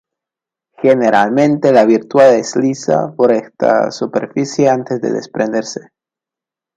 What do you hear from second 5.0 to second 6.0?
desprenderse.